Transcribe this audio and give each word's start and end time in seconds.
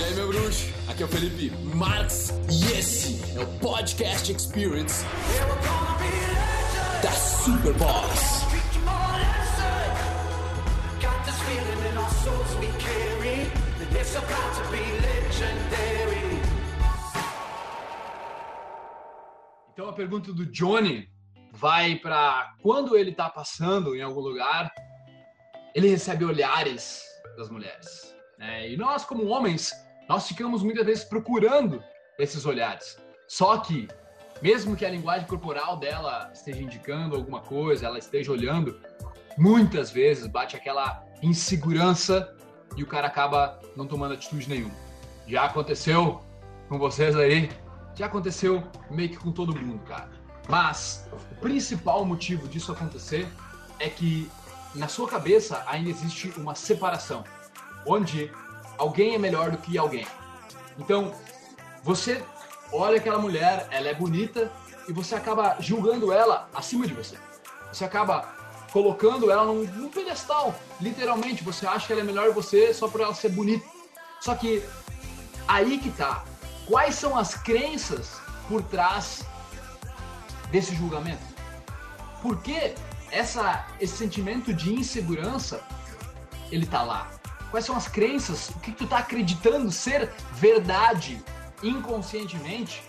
E 0.00 0.02
aí, 0.02 0.14
meu 0.14 0.28
bruxo? 0.28 0.66
Aqui 0.88 1.02
é 1.02 1.04
o 1.04 1.08
Felipe 1.10 1.50
Marx 1.76 2.30
e 2.50 2.78
esse 2.78 3.20
é 3.38 3.42
o 3.42 3.46
Podcast 3.58 4.32
Experience 4.32 5.04
da 7.02 7.12
Superboss. 7.12 8.46
Então 19.70 19.86
a 19.86 19.92
pergunta 19.92 20.32
do 20.32 20.46
Johnny 20.46 21.10
vai 21.52 21.96
para 21.96 22.54
quando 22.62 22.96
ele 22.96 23.12
tá 23.12 23.28
passando 23.28 23.94
em 23.94 24.00
algum 24.00 24.20
lugar, 24.20 24.72
ele 25.74 25.90
recebe 25.90 26.24
olhares 26.24 27.04
das 27.36 27.50
mulheres. 27.50 28.16
Né? 28.38 28.70
E 28.70 28.76
nós, 28.78 29.04
como 29.04 29.26
homens, 29.26 29.70
nós 30.10 30.26
ficamos 30.26 30.64
muitas 30.64 30.84
vezes 30.84 31.04
procurando 31.04 31.80
esses 32.18 32.44
olhares. 32.44 32.98
Só 33.28 33.58
que, 33.58 33.86
mesmo 34.42 34.74
que 34.74 34.84
a 34.84 34.90
linguagem 34.90 35.24
corporal 35.24 35.76
dela 35.76 36.32
esteja 36.34 36.60
indicando 36.60 37.14
alguma 37.14 37.40
coisa, 37.42 37.86
ela 37.86 37.96
esteja 37.96 38.32
olhando, 38.32 38.80
muitas 39.38 39.92
vezes 39.92 40.26
bate 40.26 40.56
aquela 40.56 41.06
insegurança 41.22 42.36
e 42.76 42.82
o 42.82 42.88
cara 42.88 43.06
acaba 43.06 43.60
não 43.76 43.86
tomando 43.86 44.14
atitude 44.14 44.48
nenhuma. 44.48 44.74
Já 45.28 45.44
aconteceu 45.44 46.20
com 46.68 46.76
vocês 46.76 47.14
aí? 47.14 47.48
Já 47.94 48.06
aconteceu 48.06 48.64
meio 48.90 49.10
que 49.10 49.16
com 49.16 49.30
todo 49.30 49.54
mundo, 49.54 49.84
cara. 49.84 50.10
Mas 50.48 51.08
o 51.30 51.36
principal 51.36 52.04
motivo 52.04 52.48
disso 52.48 52.72
acontecer 52.72 53.28
é 53.78 53.88
que 53.88 54.28
na 54.74 54.88
sua 54.88 55.06
cabeça 55.06 55.62
ainda 55.68 55.88
existe 55.88 56.32
uma 56.36 56.56
separação, 56.56 57.22
onde 57.86 58.28
alguém 58.80 59.14
é 59.14 59.18
melhor 59.18 59.50
do 59.50 59.58
que 59.58 59.76
alguém. 59.76 60.06
Então, 60.78 61.12
você 61.84 62.24
olha 62.72 62.96
aquela 62.96 63.18
mulher, 63.18 63.68
ela 63.70 63.88
é 63.88 63.94
bonita 63.94 64.50
e 64.88 64.92
você 64.92 65.14
acaba 65.14 65.56
julgando 65.60 66.10
ela 66.10 66.48
acima 66.54 66.86
de 66.86 66.94
você. 66.94 67.16
Você 67.70 67.84
acaba 67.84 68.34
colocando 68.72 69.30
ela 69.30 69.44
num, 69.44 69.64
num 69.64 69.90
pedestal, 69.90 70.54
literalmente. 70.80 71.44
Você 71.44 71.66
acha 71.66 71.86
que 71.86 71.92
ela 71.92 72.00
é 72.00 72.04
melhor 72.04 72.28
que 72.28 72.34
você 72.34 72.72
só 72.72 72.88
por 72.88 73.02
ela 73.02 73.14
ser 73.14 73.28
bonita. 73.28 73.66
Só 74.18 74.34
que 74.34 74.64
aí 75.46 75.78
que 75.78 75.90
tá. 75.90 76.24
Quais 76.66 76.94
são 76.94 77.18
as 77.18 77.34
crenças 77.34 78.18
por 78.48 78.62
trás 78.62 79.26
desse 80.50 80.74
julgamento? 80.74 81.22
Por 82.22 82.40
que 82.40 82.74
essa, 83.10 83.66
esse 83.78 83.96
sentimento 83.96 84.54
de 84.54 84.72
insegurança 84.72 85.60
ele 86.50 86.64
tá 86.64 86.82
lá? 86.82 87.19
Quais 87.50 87.64
são 87.64 87.76
as 87.76 87.88
crenças? 87.88 88.48
O 88.50 88.60
que 88.60 88.70
tu 88.70 88.86
tá 88.86 88.98
acreditando 88.98 89.72
ser 89.72 90.08
verdade 90.32 91.22
inconscientemente 91.62 92.82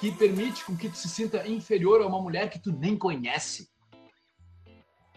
que 0.00 0.12
permite 0.12 0.64
com 0.64 0.76
que 0.76 0.88
tu 0.88 0.96
se 0.96 1.08
sinta 1.08 1.46
inferior 1.48 2.02
a 2.02 2.06
uma 2.06 2.20
mulher 2.20 2.50
que 2.50 2.58
tu 2.58 2.72
nem 2.72 2.96
conhece? 2.96 3.70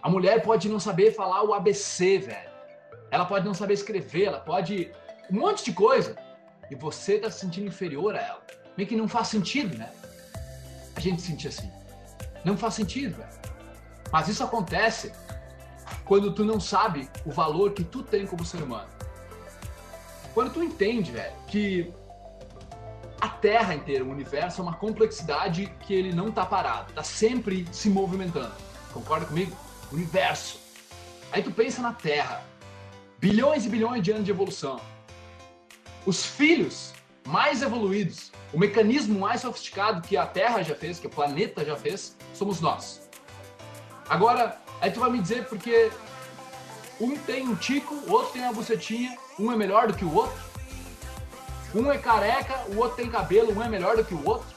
A 0.02 0.10
mulher 0.10 0.42
pode 0.44 0.70
não 0.70 0.80
saber 0.80 1.12
falar 1.14 1.44
o 1.44 1.54
ABC, 1.54 2.20
velho. 2.20 2.50
Ela 3.12 3.26
pode 3.26 3.46
não 3.46 3.54
saber 3.54 3.74
escrever, 3.74 4.26
ela 4.26 4.40
pode 4.40 4.92
um 5.30 5.40
monte 5.40 5.66
de 5.66 5.74
coisa. 5.74 6.16
E 6.70 6.76
você 6.76 7.20
tá 7.20 7.30
se 7.30 7.40
sentindo 7.40 7.68
inferior 7.68 8.16
a 8.16 8.22
ela. 8.22 8.46
Meio 8.78 8.88
que 8.88 8.96
não 8.96 9.08
faz 9.08 9.28
sentido, 9.28 9.78
né? 9.78 9.92
A 10.96 11.00
gente 11.00 11.22
se 11.22 11.28
sentir 11.28 11.50
assim. 11.50 11.72
Não 12.44 12.58
faz 12.58 12.76
sentido, 12.76 13.18
velho. 13.18 13.30
Mas 14.12 14.28
isso 14.28 14.44
acontece 14.44 15.12
quando 16.06 16.32
tu 16.32 16.46
não 16.46 16.60
sabe 16.60 17.10
o 17.26 17.32
valor 17.32 17.74
que 17.74 17.84
tu 17.84 18.04
tem 18.04 18.26
como 18.26 18.46
ser 18.46 18.62
humano. 18.62 18.88
Quando 20.34 20.54
tu 20.54 20.64
entende, 20.64 21.12
velho, 21.12 21.34
que 21.48 21.92
a 23.20 23.28
Terra 23.28 23.74
inteira, 23.74 24.04
o 24.04 24.12
universo, 24.12 24.62
é 24.62 24.64
uma 24.64 24.76
complexidade 24.76 25.72
que 25.82 25.94
ele 25.94 26.14
não 26.14 26.32
tá 26.32 26.46
parado, 26.46 26.94
tá 26.94 27.04
sempre 27.04 27.68
se 27.72 27.90
movimentando. 27.90 28.54
Concorda 28.94 29.26
comigo? 29.26 29.56
Universo. 29.92 30.60
Aí 31.32 31.42
tu 31.42 31.52
pensa 31.52 31.82
na 31.82 31.94
Terra. 31.94 32.44
Bilhões 33.18 33.66
e 33.66 33.70
bilhões 33.70 34.04
de 34.04 34.12
anos 34.12 34.26
de 34.26 34.32
evolução. 34.32 34.80
Os 36.06 36.24
filhos 36.24 36.94
mais 37.26 37.64
evoluídos, 37.64 38.32
o 38.54 38.60
mecanismo 38.60 39.20
mais 39.20 39.42
sofisticado 39.42 40.08
que 40.08 40.16
a 40.16 40.26
Terra 40.28 40.62
já 40.62 40.76
fez, 40.76 41.00
que 41.00 41.08
o 41.08 41.10
planeta 41.10 41.66
já 41.66 41.76
fez, 41.76 42.16
somos 42.34 42.62
nós. 42.62 43.10
Agora, 44.08 44.62
aí 44.82 44.92
tu 44.92 45.00
vai 45.00 45.10
me 45.10 45.22
dizer 45.22 45.46
porque 45.46 45.92
um 47.00 47.18
tem 47.18 47.48
um 47.48 47.56
tico, 47.56 47.94
o 47.94 48.12
outro 48.12 48.34
tem 48.34 48.42
uma 48.42 48.54
bucetinha, 48.54 49.18
um 49.40 49.52
é 49.52 49.56
melhor 49.56 49.88
do 49.88 49.94
que 49.94 50.06
o 50.06 50.14
outro? 50.14 50.38
Um 51.74 51.92
é 51.92 51.98
careca, 51.98 52.56
o 52.70 52.78
outro 52.78 52.96
tem 52.96 53.10
cabelo, 53.10 53.54
um 53.54 53.62
é 53.62 53.68
melhor 53.68 53.98
do 53.98 54.06
que 54.06 54.14
o 54.14 54.26
outro? 54.26 54.48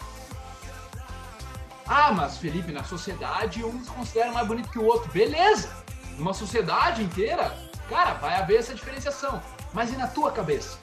Ah, 1.87 2.13
mas 2.13 2.37
Felipe, 2.37 2.71
na 2.71 2.85
sociedade 2.85 3.65
um 3.65 3.83
se 3.83 3.91
considera 3.91 4.31
mais 4.31 4.47
bonito 4.47 4.71
que 4.71 4.79
o 4.79 4.85
outro. 4.85 5.11
Beleza! 5.11 5.75
Numa 6.19 6.35
sociedade 6.35 7.03
inteira, 7.03 7.57
cara, 7.89 8.15
vai 8.15 8.37
haver 8.37 8.59
essa 8.59 8.75
diferenciação. 8.75 9.43
Mas 9.73 9.91
e 9.91 9.97
na 9.97 10.07
tua 10.07 10.31
cabeça? 10.31 10.79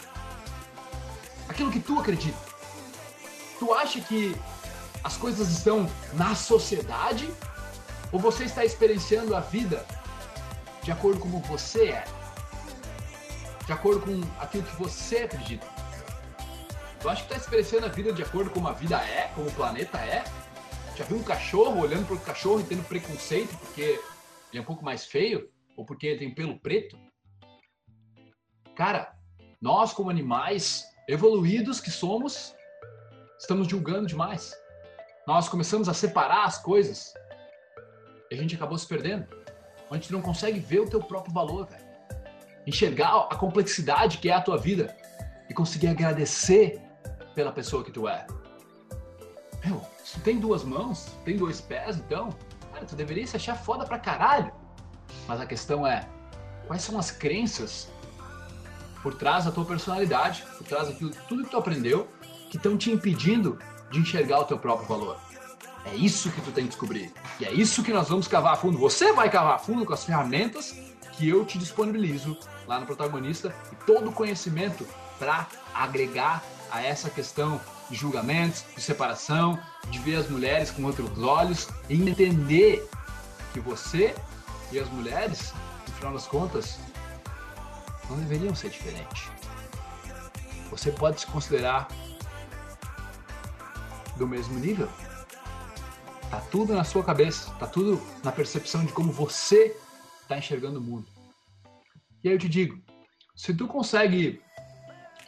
Aquilo 1.47 1.71
que 1.71 1.79
tu 1.79 1.99
acredita. 1.99 2.37
Tu 3.59 3.73
acha 3.73 4.01
que 4.01 4.35
as 5.03 5.15
coisas 5.15 5.49
estão 5.49 5.89
na 6.13 6.33
sociedade 6.33 7.31
ou 8.15 8.19
você 8.19 8.45
está 8.45 8.63
experienciando 8.63 9.35
a 9.35 9.41
vida 9.41 9.85
de 10.81 10.89
acordo 10.89 11.19
com 11.19 11.29
como 11.29 11.43
você 11.43 11.89
é? 11.89 12.05
De 13.65 13.73
acordo 13.73 14.05
com 14.05 14.41
aquilo 14.41 14.63
que 14.63 14.75
você 14.77 15.23
acredita? 15.23 15.67
Tu 17.01 17.09
acha 17.09 17.23
que 17.23 17.33
está 17.33 17.35
experienciando 17.35 17.87
a 17.87 17.89
vida 17.89 18.13
de 18.13 18.23
acordo 18.23 18.49
com 18.51 18.61
como 18.61 18.69
a 18.69 18.71
vida 18.71 18.95
é, 19.03 19.27
como 19.35 19.49
o 19.49 19.51
planeta 19.51 19.97
é? 19.97 20.23
Já 20.95 21.03
viu 21.03 21.17
um 21.17 21.23
cachorro 21.23 21.81
olhando 21.81 22.07
para 22.07 22.15
o 22.15 22.19
cachorro 22.21 22.61
e 22.61 22.63
tendo 22.63 22.87
preconceito 22.87 23.53
porque 23.57 23.81
ele 23.81 24.59
é 24.59 24.61
um 24.61 24.65
pouco 24.65 24.85
mais 24.85 25.05
feio? 25.05 25.51
Ou 25.75 25.83
porque 25.83 26.07
ele 26.07 26.19
tem 26.19 26.33
pelo 26.33 26.57
preto? 26.57 26.97
Cara, 28.77 29.13
nós 29.61 29.91
como 29.91 30.09
animais 30.09 30.85
evoluídos 31.05 31.81
que 31.81 31.91
somos, 31.91 32.55
estamos 33.37 33.67
julgando 33.67 34.07
demais. 34.07 34.55
Nós 35.27 35.49
começamos 35.49 35.89
a 35.89 35.93
separar 35.93 36.45
as 36.45 36.57
coisas 36.57 37.13
a 38.35 38.41
gente 38.41 38.55
acabou 38.55 38.77
se 38.77 38.87
perdendo. 38.87 39.25
A 39.89 39.95
gente 39.95 40.11
não 40.11 40.21
consegue 40.21 40.59
ver 40.59 40.79
o 40.79 40.89
teu 40.89 41.01
próprio 41.01 41.33
valor, 41.33 41.67
velho. 41.67 41.85
Enxergar 42.65 43.27
a 43.29 43.35
complexidade 43.35 44.17
que 44.17 44.29
é 44.29 44.33
a 44.33 44.41
tua 44.41 44.57
vida 44.57 44.95
e 45.49 45.53
conseguir 45.53 45.87
agradecer 45.87 46.81
pela 47.35 47.51
pessoa 47.51 47.83
que 47.83 47.91
tu 47.91 48.07
é. 48.07 48.25
Meu, 49.63 49.81
se 50.03 50.13
tu 50.13 50.19
tem 50.21 50.39
duas 50.39 50.63
mãos, 50.63 51.11
tem 51.23 51.37
dois 51.37 51.61
pés, 51.61 51.97
então, 51.97 52.29
cara, 52.71 52.85
tu 52.85 52.95
deveria 52.95 53.25
se 53.25 53.35
achar 53.35 53.55
foda 53.55 53.85
pra 53.85 53.99
caralho. 53.99 54.51
Mas 55.27 55.39
a 55.39 55.45
questão 55.45 55.85
é, 55.85 56.07
quais 56.67 56.81
são 56.81 56.97
as 56.97 57.11
crenças 57.11 57.89
por 59.01 59.13
trás 59.13 59.45
da 59.45 59.51
tua 59.51 59.65
personalidade, 59.65 60.43
por 60.57 60.65
trás 60.65 60.87
daquilo 60.87 61.11
tudo 61.27 61.43
que 61.43 61.51
tu 61.51 61.57
aprendeu, 61.57 62.07
que 62.49 62.57
estão 62.57 62.75
te 62.77 62.91
impedindo 62.91 63.59
de 63.91 63.99
enxergar 63.99 64.39
o 64.39 64.45
teu 64.45 64.57
próprio 64.57 64.87
valor. 64.87 65.19
É 65.85 65.95
isso 65.95 66.31
que 66.31 66.41
tu 66.41 66.51
tem 66.51 66.63
que 66.63 66.71
descobrir. 66.71 67.13
E 67.39 67.45
é 67.45 67.53
isso 67.53 67.83
que 67.83 67.93
nós 67.93 68.09
vamos 68.09 68.27
cavar 68.27 68.53
a 68.53 68.57
fundo. 68.57 68.77
Você 68.77 69.13
vai 69.13 69.29
cavar 69.29 69.55
a 69.55 69.59
fundo 69.59 69.85
com 69.85 69.93
as 69.93 70.03
ferramentas 70.03 70.75
que 71.13 71.29
eu 71.29 71.45
te 71.45 71.57
disponibilizo 71.57 72.37
lá 72.67 72.79
no 72.79 72.85
protagonista 72.85 73.55
e 73.71 73.75
todo 73.85 74.09
o 74.09 74.13
conhecimento 74.13 74.85
para 75.19 75.47
agregar 75.73 76.43
a 76.71 76.81
essa 76.81 77.09
questão 77.09 77.61
de 77.89 77.95
julgamentos, 77.95 78.65
de 78.75 78.81
separação, 78.81 79.59
de 79.89 79.99
ver 79.99 80.15
as 80.15 80.29
mulheres 80.29 80.71
com 80.71 80.83
outros 80.83 81.21
olhos 81.21 81.69
e 81.87 81.93
entender 81.93 82.87
que 83.53 83.59
você 83.59 84.15
e 84.71 84.79
as 84.79 84.89
mulheres, 84.89 85.53
no 85.87 85.93
final 85.93 86.13
das 86.13 86.25
contas, 86.25 86.79
não 88.09 88.17
deveriam 88.17 88.55
ser 88.55 88.69
diferentes. 88.69 89.29
Você 90.71 90.91
pode 90.91 91.21
se 91.21 91.27
considerar 91.27 91.87
do 94.17 94.27
mesmo 94.27 94.57
nível. 94.59 94.89
Tá 96.29 96.41
tudo 96.51 96.73
na 96.73 96.83
sua 96.83 97.03
cabeça, 97.03 97.51
tá 97.59 97.67
tudo 97.67 98.01
na 98.23 98.31
percepção 98.31 98.83
de 98.83 98.91
como 98.91 99.11
você 99.11 99.75
está 100.21 100.37
enxergando 100.37 100.79
o 100.79 100.81
mundo. 100.81 101.07
E 102.23 102.29
aí 102.29 102.35
eu 102.35 102.39
te 102.39 102.49
digo, 102.49 102.81
se 103.35 103.53
tu 103.53 103.67
consegue 103.67 104.41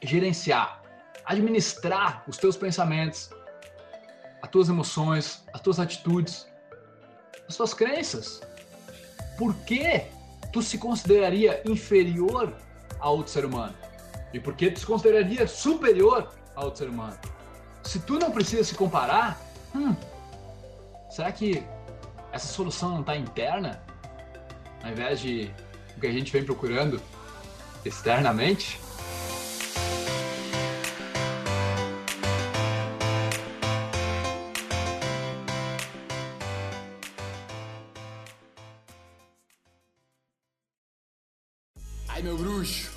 gerenciar, 0.03 0.81
administrar 1.25 2.23
os 2.27 2.37
teus 2.37 2.57
pensamentos, 2.57 3.29
as 4.41 4.49
tuas 4.49 4.69
emoções, 4.69 5.43
as 5.53 5.61
tuas 5.61 5.79
atitudes, 5.79 6.47
as 7.47 7.55
tuas 7.55 7.73
crenças, 7.73 8.41
por 9.37 9.53
que 9.65 10.05
tu 10.51 10.61
se 10.61 10.77
consideraria 10.77 11.61
inferior 11.65 12.55
a 12.99 13.09
outro 13.09 13.31
ser 13.31 13.45
humano? 13.45 13.75
E 14.33 14.39
por 14.39 14.55
que 14.55 14.71
tu 14.71 14.79
se 14.79 14.85
consideraria 14.85 15.47
superior 15.47 16.33
a 16.55 16.63
outro 16.65 16.79
ser 16.79 16.89
humano? 16.89 17.17
Se 17.83 17.99
tu 17.99 18.17
não 18.17 18.31
precisa 18.31 18.63
se 18.63 18.75
comparar, 18.75 19.39
hum, 19.75 19.95
Será 21.17 21.31
que 21.31 21.63
essa 22.31 22.45
solução 22.45 22.89
não 22.89 23.01
está 23.01 23.17
interna? 23.17 23.81
Ao 24.83 24.91
invés 24.91 25.19
de 25.19 25.51
o 25.95 25.99
que 25.99 26.05
a 26.05 26.11
gente 26.11 26.31
vem 26.31 26.45
procurando 26.45 27.01
externamente? 27.83 28.79
Ai, 42.09 42.21
meu 42.21 42.37
bruxo! 42.37 42.96